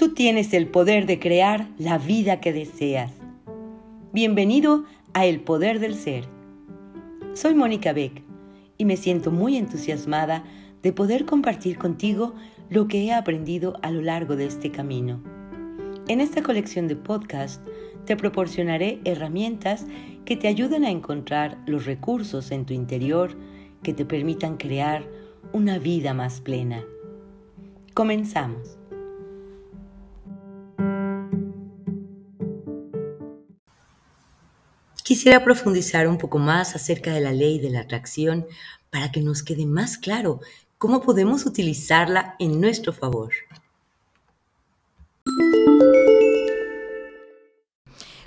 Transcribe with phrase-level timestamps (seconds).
[0.00, 3.12] Tú tienes el poder de crear la vida que deseas.
[4.14, 6.24] Bienvenido a El Poder del Ser.
[7.34, 8.22] Soy Mónica Beck
[8.78, 10.42] y me siento muy entusiasmada
[10.82, 12.34] de poder compartir contigo
[12.70, 15.22] lo que he aprendido a lo largo de este camino.
[16.08, 17.62] En esta colección de podcast
[18.06, 19.84] te proporcionaré herramientas
[20.24, 23.36] que te ayuden a encontrar los recursos en tu interior
[23.82, 25.04] que te permitan crear
[25.52, 26.86] una vida más plena.
[27.92, 28.79] Comenzamos.
[35.10, 38.46] Quisiera profundizar un poco más acerca de la ley de la atracción
[38.90, 40.38] para que nos quede más claro
[40.78, 43.32] cómo podemos utilizarla en nuestro favor.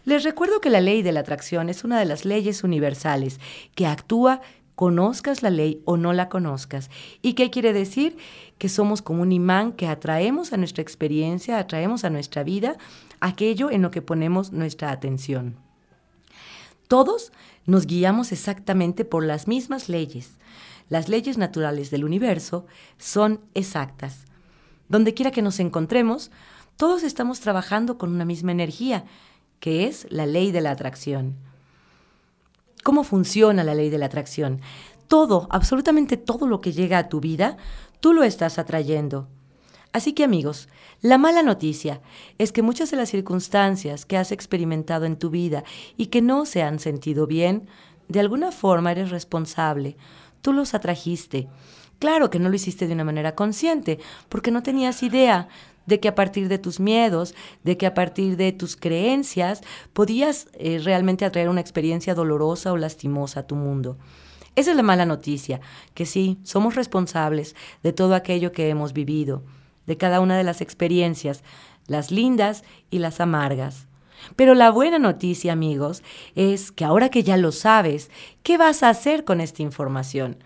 [0.03, 3.39] Les recuerdo que la ley de la atracción es una de las leyes universales
[3.75, 4.41] que actúa
[4.75, 6.89] conozcas la ley o no la conozcas.
[7.21, 8.17] ¿Y qué quiere decir?
[8.57, 12.75] Que somos como un imán que atraemos a nuestra experiencia, atraemos a nuestra vida
[13.21, 15.62] aquello en lo que ponemos nuestra atención.
[16.93, 17.31] Todos
[17.65, 20.37] nos guiamos exactamente por las mismas leyes.
[20.89, 22.67] Las leyes naturales del universo
[22.99, 24.25] son exactas.
[24.89, 26.29] Donde quiera que nos encontremos,
[26.77, 29.05] todos estamos trabajando con una misma energía,
[29.59, 31.33] que es la ley de la atracción.
[32.83, 34.61] ¿Cómo funciona la ley de la atracción?
[35.07, 37.57] Todo, absolutamente todo lo que llega a tu vida,
[38.01, 39.27] tú lo estás atrayendo.
[39.93, 40.69] Así que amigos,
[41.01, 42.01] la mala noticia
[42.39, 45.63] es que muchas de las circunstancias que has experimentado en tu vida
[45.97, 47.67] y que no se han sentido bien,
[48.07, 49.95] de alguna forma eres responsable.
[50.41, 51.47] Tú los atrajiste.
[51.99, 55.47] Claro que no lo hiciste de una manera consciente, porque no tenías idea
[55.85, 59.61] de que a partir de tus miedos, de que a partir de tus creencias
[59.93, 63.97] podías eh, realmente atraer una experiencia dolorosa o lastimosa a tu mundo.
[64.55, 65.61] Esa es la mala noticia,
[65.93, 69.43] que sí, somos responsables de todo aquello que hemos vivido,
[69.85, 71.43] de cada una de las experiencias,
[71.87, 73.87] las lindas y las amargas.
[74.35, 76.03] Pero la buena noticia, amigos,
[76.35, 78.09] es que ahora que ya lo sabes,
[78.41, 80.37] ¿qué vas a hacer con esta información?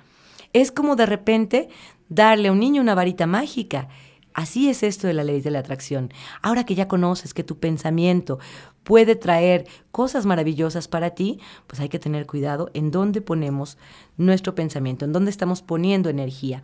[0.53, 1.69] Es como de repente
[2.09, 3.89] darle a un niño una varita mágica
[4.37, 6.13] Así es esto de la ley de la atracción.
[6.43, 8.37] Ahora que ya conoces que tu pensamiento
[8.83, 13.79] puede traer cosas maravillosas para ti, pues hay que tener cuidado en dónde ponemos
[14.15, 16.61] nuestro pensamiento, en dónde estamos poniendo energía.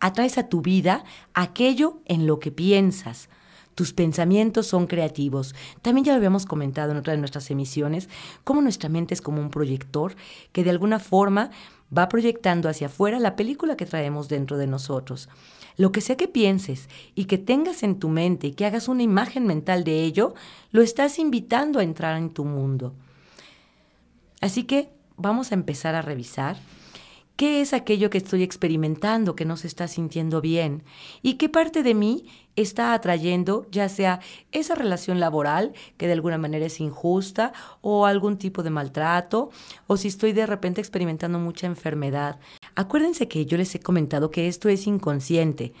[0.00, 1.02] Atraes a tu vida
[1.32, 3.30] aquello en lo que piensas.
[3.74, 5.54] Tus pensamientos son creativos.
[5.80, 8.10] También ya lo habíamos comentado en otra de nuestras emisiones,
[8.44, 10.14] cómo nuestra mente es como un proyector
[10.52, 11.52] que de alguna forma
[11.96, 15.28] va proyectando hacia afuera la película que traemos dentro de nosotros.
[15.76, 19.02] Lo que sea que pienses y que tengas en tu mente y que hagas una
[19.02, 20.34] imagen mental de ello,
[20.70, 22.94] lo estás invitando a entrar en tu mundo.
[24.40, 26.56] Así que vamos a empezar a revisar
[27.36, 30.84] ¿Qué es aquello que estoy experimentando que no se está sintiendo bien?
[31.20, 34.20] ¿Y qué parte de mí está atrayendo, ya sea
[34.52, 39.50] esa relación laboral que de alguna manera es injusta o algún tipo de maltrato,
[39.88, 42.38] o si estoy de repente experimentando mucha enfermedad?
[42.76, 45.72] Acuérdense que yo les he comentado que esto es inconsciente.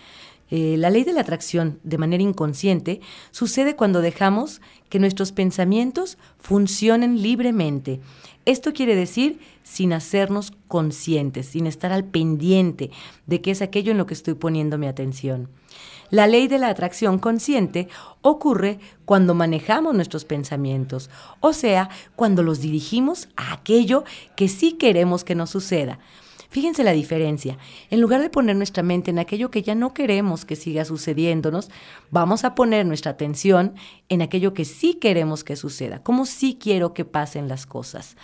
[0.50, 3.00] Eh, la ley de la atracción de manera inconsciente
[3.30, 8.00] sucede cuando dejamos que nuestros pensamientos funcionen libremente.
[8.44, 12.90] Esto quiere decir sin hacernos conscientes, sin estar al pendiente
[13.26, 15.48] de qué es aquello en lo que estoy poniendo mi atención.
[16.10, 17.88] La ley de la atracción consciente
[18.20, 21.10] ocurre cuando manejamos nuestros pensamientos,
[21.40, 24.04] o sea, cuando los dirigimos a aquello
[24.36, 25.98] que sí queremos que nos suceda.
[26.54, 27.58] Fíjense la diferencia.
[27.90, 31.68] En lugar de poner nuestra mente en aquello que ya no queremos que siga sucediéndonos,
[32.12, 33.74] vamos a poner nuestra atención
[34.08, 38.16] en aquello que sí queremos que suceda, como sí quiero que pasen las cosas.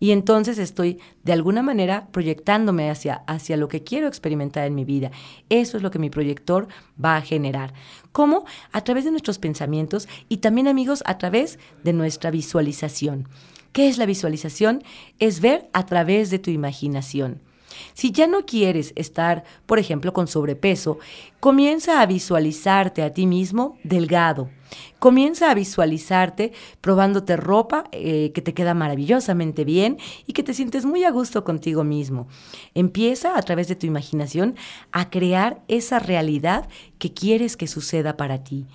[0.00, 4.84] Y entonces estoy de alguna manera proyectándome hacia, hacia lo que quiero experimentar en mi
[4.84, 5.12] vida.
[5.48, 6.66] Eso es lo que mi proyector
[7.02, 7.72] va a generar.
[8.10, 8.46] ¿Cómo?
[8.72, 13.28] A través de nuestros pensamientos y también amigos a través de nuestra visualización.
[13.70, 14.82] ¿Qué es la visualización?
[15.20, 17.45] Es ver a través de tu imaginación.
[17.94, 20.98] Si ya no quieres estar, por ejemplo, con sobrepeso,
[21.40, 24.50] comienza a visualizarte a ti mismo delgado.
[24.98, 30.84] Comienza a visualizarte probándote ropa eh, que te queda maravillosamente bien y que te sientes
[30.84, 32.26] muy a gusto contigo mismo.
[32.74, 34.56] Empieza a través de tu imaginación
[34.92, 36.68] a crear esa realidad
[36.98, 38.66] que quieres que suceda para ti.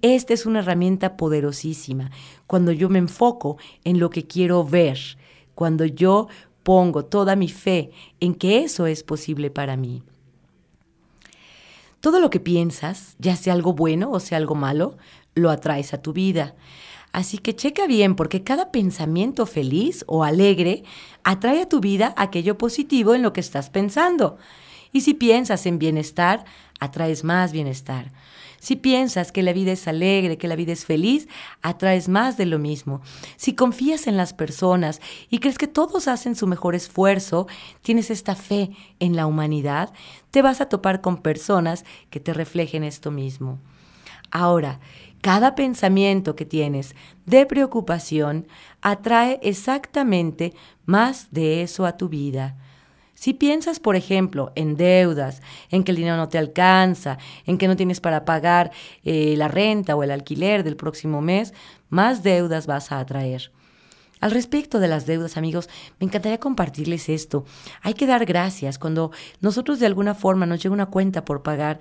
[0.00, 2.10] Esta es una herramienta poderosísima.
[2.46, 4.98] Cuando yo me enfoco en lo que quiero ver,
[5.54, 6.28] cuando yo
[6.64, 10.02] pongo toda mi fe en que eso es posible para mí.
[12.00, 14.98] Todo lo que piensas, ya sea algo bueno o sea algo malo,
[15.34, 16.54] lo atraes a tu vida.
[17.12, 20.82] Así que checa bien porque cada pensamiento feliz o alegre
[21.22, 24.36] atrae a tu vida aquello positivo en lo que estás pensando.
[24.94, 26.44] Y si piensas en bienestar,
[26.78, 28.12] atraes más bienestar.
[28.60, 31.28] Si piensas que la vida es alegre, que la vida es feliz,
[31.62, 33.02] atraes más de lo mismo.
[33.36, 37.48] Si confías en las personas y crees que todos hacen su mejor esfuerzo,
[37.82, 38.70] tienes esta fe
[39.00, 39.92] en la humanidad,
[40.30, 43.58] te vas a topar con personas que te reflejen esto mismo.
[44.30, 44.78] Ahora,
[45.22, 46.94] cada pensamiento que tienes
[47.26, 48.46] de preocupación
[48.80, 50.54] atrae exactamente
[50.86, 52.56] más de eso a tu vida.
[53.24, 55.40] Si piensas, por ejemplo, en deudas,
[55.70, 57.16] en que el dinero no te alcanza,
[57.46, 58.70] en que no tienes para pagar
[59.02, 61.54] eh, la renta o el alquiler del próximo mes,
[61.88, 63.50] más deudas vas a atraer.
[64.20, 67.46] Al respecto de las deudas, amigos, me encantaría compartirles esto.
[67.80, 69.10] Hay que dar gracias cuando
[69.40, 71.78] nosotros de alguna forma nos llega una cuenta por pagar.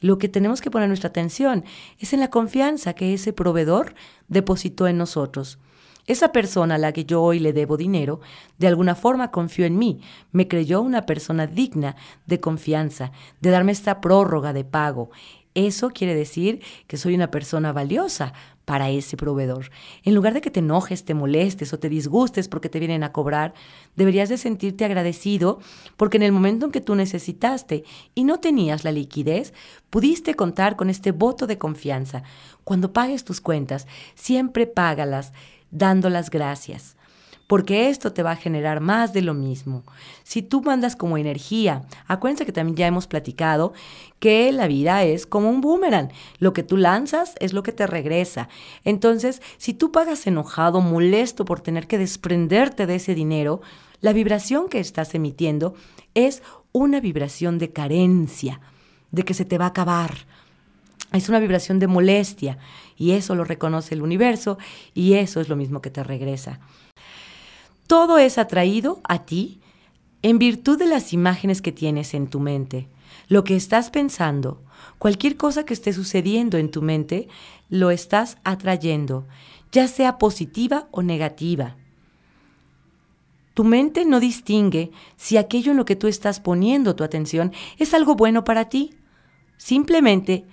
[0.00, 1.64] Lo que tenemos que poner nuestra atención
[2.00, 3.94] es en la confianza que ese proveedor
[4.26, 5.60] depositó en nosotros.
[6.06, 8.20] Esa persona a la que yo hoy le debo dinero,
[8.58, 10.00] de alguna forma confió en mí,
[10.32, 15.10] me creyó una persona digna de confianza, de darme esta prórroga de pago.
[15.54, 18.32] Eso quiere decir que soy una persona valiosa
[18.64, 19.70] para ese proveedor.
[20.04, 23.10] En lugar de que te enojes, te molestes o te disgustes porque te vienen a
[23.10, 23.52] cobrar,
[23.96, 25.58] deberías de sentirte agradecido
[25.96, 27.82] porque en el momento en que tú necesitaste
[28.14, 29.52] y no tenías la liquidez,
[29.90, 32.22] pudiste contar con este voto de confianza.
[32.62, 35.32] Cuando pagues tus cuentas, siempre págalas
[35.70, 36.96] dando las gracias,
[37.46, 39.82] porque esto te va a generar más de lo mismo.
[40.22, 43.72] Si tú mandas como energía, acuérdense que también ya hemos platicado
[44.20, 47.86] que la vida es como un boomerang, lo que tú lanzas es lo que te
[47.86, 48.48] regresa.
[48.84, 53.60] Entonces, si tú pagas enojado, molesto por tener que desprenderte de ese dinero,
[54.00, 55.74] la vibración que estás emitiendo
[56.14, 58.60] es una vibración de carencia,
[59.10, 60.26] de que se te va a acabar,
[61.12, 62.58] es una vibración de molestia
[62.96, 64.58] y eso lo reconoce el universo
[64.94, 66.60] y eso es lo mismo que te regresa.
[67.86, 69.60] Todo es atraído a ti
[70.22, 72.86] en virtud de las imágenes que tienes en tu mente.
[73.28, 74.62] Lo que estás pensando,
[74.98, 77.28] cualquier cosa que esté sucediendo en tu mente,
[77.68, 79.26] lo estás atrayendo,
[79.72, 81.76] ya sea positiva o negativa.
[83.54, 87.94] Tu mente no distingue si aquello en lo que tú estás poniendo tu atención es
[87.94, 88.94] algo bueno para ti.
[89.56, 90.44] Simplemente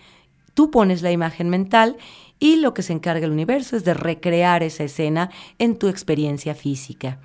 [0.57, 1.97] Tú pones la imagen mental
[2.39, 6.55] y lo que se encarga el universo es de recrear esa escena en tu experiencia
[6.55, 7.19] física.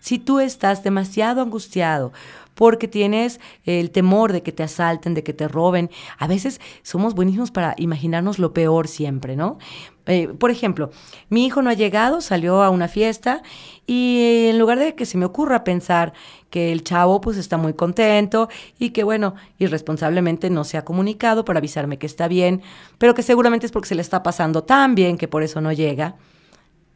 [0.00, 2.12] Si tú estás demasiado angustiado
[2.54, 5.88] porque tienes el temor de que te asalten, de que te roben,
[6.18, 9.56] a veces somos buenísimos para imaginarnos lo peor siempre, ¿no?
[10.06, 10.90] Eh, por ejemplo,
[11.30, 13.42] mi hijo no ha llegado, salió a una fiesta
[13.86, 16.12] y en lugar de que se me ocurra pensar
[16.50, 18.48] que el chavo pues está muy contento
[18.78, 22.62] y que bueno, irresponsablemente no se ha comunicado para avisarme que está bien,
[22.98, 25.72] pero que seguramente es porque se le está pasando tan bien que por eso no
[25.72, 26.16] llega.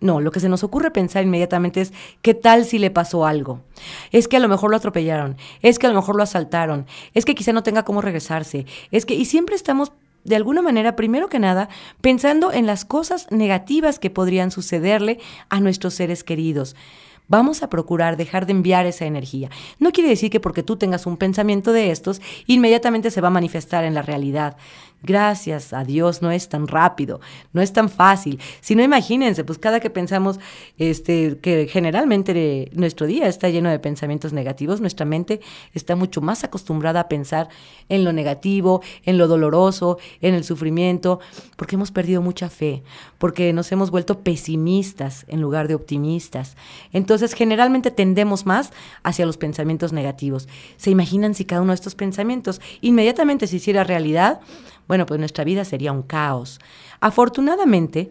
[0.01, 3.63] No, lo que se nos ocurre pensar inmediatamente es, ¿qué tal si le pasó algo?
[4.13, 7.25] Es que a lo mejor lo atropellaron, es que a lo mejor lo asaltaron, es
[7.25, 9.93] que quizá no tenga cómo regresarse, es que, y siempre estamos
[10.29, 11.69] de alguna manera, primero que nada,
[12.01, 16.77] pensando en las cosas negativas que podrían sucederle a nuestros seres queridos.
[17.29, 19.51] Vamos a procurar dejar de enviar esa energía.
[19.79, 23.33] No quiere decir que porque tú tengas un pensamiento de estos, inmediatamente se va a
[23.33, 24.57] manifestar en la realidad.
[25.03, 27.21] Gracias a Dios no es tan rápido,
[27.53, 28.41] no es tan fácil.
[28.61, 30.41] Si no, imagínense, pues cada que pensamos
[30.77, 35.41] este, que generalmente nuestro día está lleno de pensamientos negativos, nuestra mente
[35.73, 37.49] está mucho más acostumbrada a pensar
[37.89, 41.21] en lo negativo, en lo doloroso, en el sufrimiento,
[41.57, 42.83] porque hemos perdido mucha fe,
[43.19, 46.57] porque nos hemos vuelto pesimistas en lugar de optimistas.
[46.93, 48.73] Entonces, generalmente tendemos más
[49.05, 50.49] hacia los pensamientos negativos.
[50.77, 54.41] ¿Se imaginan si cada uno de estos pensamientos inmediatamente se hiciera realidad?
[54.89, 56.59] Bueno, pues nuestra vida sería un caos.
[57.01, 58.11] Afortunadamente,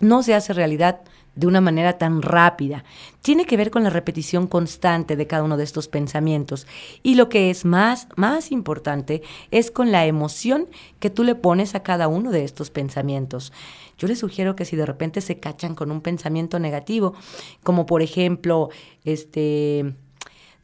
[0.00, 1.00] no se hace realidad
[1.36, 2.84] de una manera tan rápida.
[3.22, 6.66] Tiene que ver con la repetición constante de cada uno de estos pensamientos.
[7.02, 11.74] Y lo que es más, más importante es con la emoción que tú le pones
[11.74, 13.52] a cada uno de estos pensamientos.
[13.96, 17.14] Yo les sugiero que si de repente se cachan con un pensamiento negativo,
[17.62, 18.70] como por ejemplo,
[19.04, 19.94] este,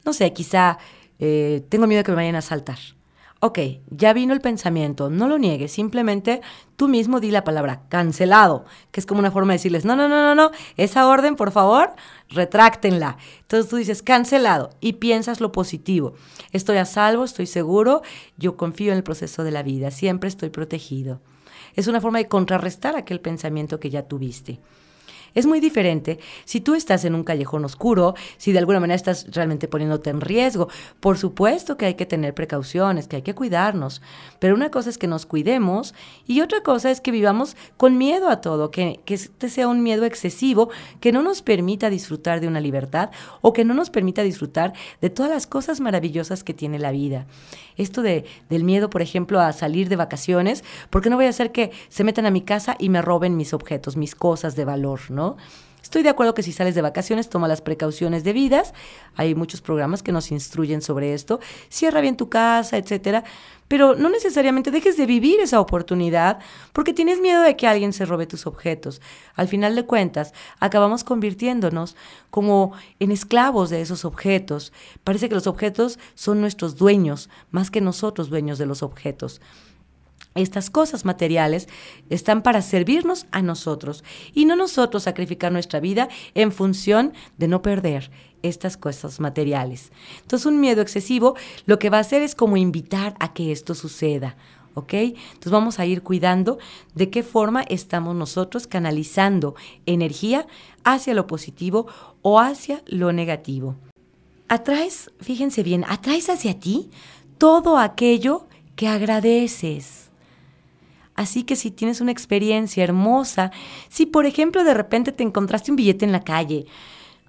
[0.03, 0.77] no sé, quizá
[1.19, 2.96] eh, tengo miedo de que me vayan a asaltar
[3.39, 3.59] Ok,
[3.91, 6.41] ya vino el pensamiento, no lo niegues, simplemente
[6.75, 10.07] tú mismo di la palabra cancelado, que es como una forma de decirles, no, no,
[10.07, 11.91] no, no, no, esa orden, por favor,
[12.29, 13.17] retráctenla.
[13.41, 16.15] Entonces tú dices cancelado y piensas lo positivo.
[16.51, 18.01] Estoy a salvo, estoy seguro,
[18.37, 21.21] yo confío en el proceso de la vida, siempre estoy protegido.
[21.75, 24.59] Es una forma de contrarrestar aquel pensamiento que ya tuviste.
[25.37, 29.27] Es muy diferente si tú estás en un callejón oscuro, si de alguna manera estás
[29.35, 30.67] realmente poniéndote en riesgo.
[30.99, 34.01] Por supuesto que hay que tener precauciones, que hay que cuidarnos,
[34.39, 35.93] pero una cosa es que nos cuidemos
[36.25, 39.83] y otra cosa es que vivamos con miedo a todo, que, que este sea un
[39.83, 44.23] miedo excesivo que no nos permita disfrutar de una libertad o que no nos permita
[44.23, 47.27] disfrutar de todas las cosas maravillosas que tiene la vida.
[47.77, 51.51] Esto de, del miedo, por ejemplo, a salir de vacaciones, porque no voy a hacer
[51.51, 54.99] que se metan a mi casa y me roben mis objetos, mis cosas de valor,
[55.09, 55.26] ¿no?
[55.87, 58.73] Estoy de acuerdo que si sales de vacaciones, toma las precauciones debidas.
[59.15, 61.39] Hay muchos programas que nos instruyen sobre esto.
[61.69, 63.23] Cierra bien tu casa, etcétera.
[63.69, 66.39] Pero no necesariamente dejes de vivir esa oportunidad
[66.73, 69.01] porque tienes miedo de que alguien se robe tus objetos.
[69.35, 71.95] Al final de cuentas, acabamos convirtiéndonos
[72.31, 74.73] como en esclavos de esos objetos.
[75.05, 79.39] Parece que los objetos son nuestros dueños, más que nosotros dueños de los objetos.
[80.37, 81.67] Estas cosas materiales
[82.09, 84.03] están para servirnos a nosotros
[84.33, 88.11] y no nosotros sacrificar nuestra vida en función de no perder
[88.43, 89.91] estas cosas materiales.
[90.21, 93.75] Entonces un miedo excesivo lo que va a hacer es como invitar a que esto
[93.75, 94.37] suceda.
[94.75, 94.93] ¿Ok?
[94.93, 96.59] Entonces vamos a ir cuidando
[96.93, 99.55] de qué forma estamos nosotros canalizando
[99.87, 100.45] energía
[100.83, 101.87] hacia lo positivo
[102.21, 103.75] o hacia lo negativo.
[104.49, 106.91] Atraes, fíjense bien, atraes hacia ti
[107.39, 110.06] todo aquello que agradeces
[111.17, 113.51] Así que si tienes una experiencia hermosa,
[113.89, 116.67] si por ejemplo de repente te encontraste un billete en la calle,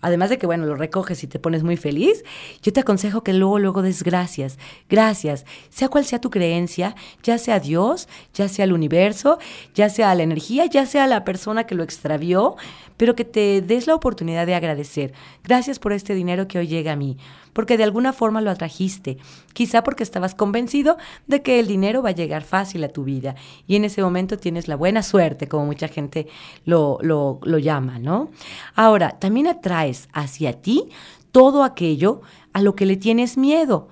[0.02, 2.22] además de que, bueno, lo recoges y te pones muy feliz,
[2.62, 4.58] yo te aconsejo que luego, luego des gracias.
[4.90, 5.46] Gracias.
[5.70, 9.38] Sea cual sea tu creencia, ya sea Dios, ya sea el universo,
[9.74, 12.56] ya sea la energía, ya sea la persona que lo extravió,
[12.98, 15.14] pero que te des la oportunidad de agradecer.
[15.44, 17.16] Gracias por este dinero que hoy llega a mí
[17.58, 19.18] porque de alguna forma lo atrajiste,
[19.52, 20.96] quizá porque estabas convencido
[21.26, 23.34] de que el dinero va a llegar fácil a tu vida.
[23.66, 26.28] Y en ese momento tienes la buena suerte, como mucha gente
[26.64, 28.30] lo, lo, llama, ¿no?
[28.76, 30.84] Ahora, también atraes hacia ti
[31.32, 32.20] todo aquello
[32.52, 33.88] a lo que le tienes miedo,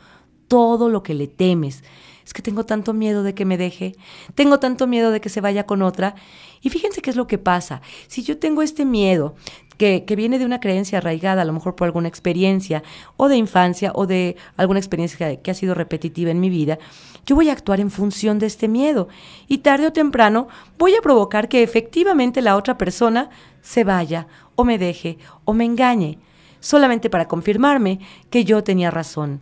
[0.47, 1.83] todo lo que le temes
[2.27, 3.95] es que tengo tanto miedo de que me deje,
[4.35, 6.17] tengo tanto miedo de que se vaya con otra.
[6.61, 7.83] Y fíjense qué es lo que pasa.
[8.09, 9.37] Si yo tengo este miedo
[9.79, 12.83] que, viene de una creencia arraigada, a lo mejor por alguna experiencia
[13.17, 16.79] o de infancia o de alguna experiencia que ha sido repetitiva en mi vida,
[17.27, 19.07] yo voy a actuar en función de este miedo
[19.47, 23.31] y tarde o temprano voy a provocar que efectivamente la otra persona
[23.63, 26.19] se vaya o me deje o me engañe,
[26.59, 29.41] solamente para confirmarme que yo tenía razón.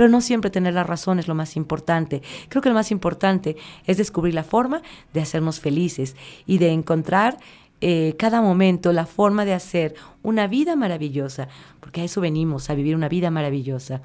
[0.00, 2.22] Pero no siempre tener la razón es lo más importante.
[2.48, 4.80] Creo que lo más importante es descubrir la forma
[5.12, 6.16] de hacernos felices
[6.46, 7.36] y de encontrar
[7.82, 11.48] eh, cada momento la forma de hacer una vida maravillosa,
[11.80, 14.00] porque a eso venimos, a vivir una vida maravillosa.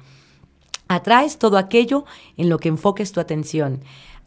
[0.86, 2.04] Atraes todo aquello
[2.36, 3.80] en lo que enfoques tu atención.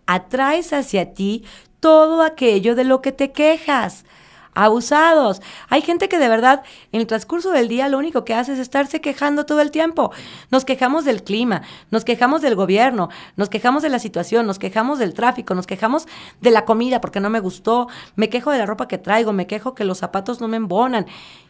[0.07, 1.43] Atraes hacia ti
[1.79, 4.05] todo aquello de lo que te quejas
[4.53, 5.41] abusados.
[5.69, 8.59] Hay gente que de verdad en el transcurso del día lo único que hace es
[8.59, 10.11] estarse quejando todo el tiempo.
[10.51, 14.99] Nos quejamos del clima, nos quejamos del gobierno, nos quejamos de la situación, nos quejamos
[14.99, 16.07] del tráfico, nos quejamos
[16.41, 19.47] de la comida porque no me gustó, me quejo de la ropa que traigo, me
[19.47, 21.05] quejo que los zapatos no me embonan.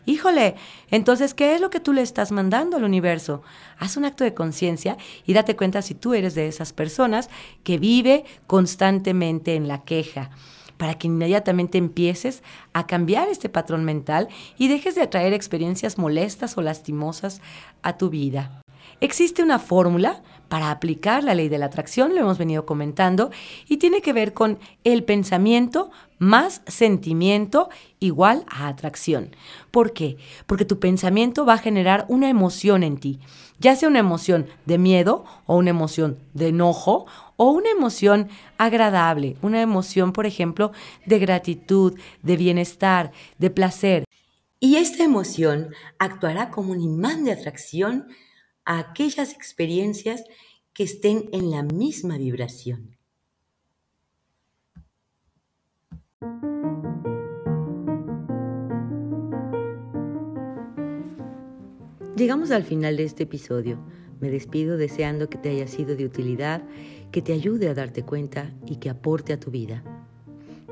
[0.05, 0.55] Híjole,
[0.89, 3.43] entonces, ¿qué es lo que tú le estás mandando al universo?
[3.77, 7.29] Haz un acto de conciencia y date cuenta si tú eres de esas personas
[7.63, 10.31] que vive constantemente en la queja
[10.79, 16.57] para que inmediatamente empieces a cambiar este patrón mental y dejes de atraer experiencias molestas
[16.57, 17.41] o lastimosas
[17.83, 18.61] a tu vida.
[19.01, 23.31] Existe una fórmula para aplicar la ley de la atracción, lo hemos venido comentando,
[23.67, 27.69] y tiene que ver con el pensamiento más sentimiento
[27.99, 29.35] igual a atracción.
[29.71, 30.17] ¿Por qué?
[30.47, 33.19] Porque tu pensamiento va a generar una emoción en ti,
[33.59, 37.05] ya sea una emoción de miedo o una emoción de enojo
[37.37, 38.27] o una emoción
[38.57, 40.71] agradable, una emoción, por ejemplo,
[41.05, 44.03] de gratitud, de bienestar, de placer.
[44.59, 45.69] Y esta emoción
[45.99, 48.07] actuará como un imán de atracción
[48.69, 50.25] a aquellas experiencias
[50.73, 52.95] que estén en la misma vibración.
[62.15, 63.79] Llegamos al final de este episodio.
[64.19, 66.61] Me despido deseando que te haya sido de utilidad,
[67.11, 69.83] que te ayude a darte cuenta y que aporte a tu vida.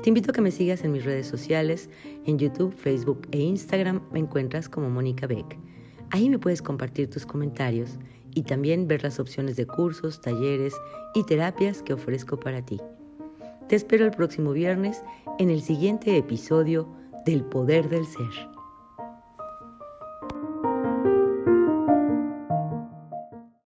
[0.04, 1.90] Te invito a que me sigas en mis redes sociales,
[2.24, 5.58] en YouTube, Facebook e Instagram me encuentras como Mónica Beck.
[6.10, 7.98] Ahí me puedes compartir tus comentarios
[8.34, 10.74] y también ver las opciones de cursos, talleres
[11.14, 12.80] y terapias que ofrezco para ti.
[13.68, 15.02] Te espero el próximo viernes
[15.38, 16.88] en el siguiente episodio
[17.26, 18.57] del Poder del Ser.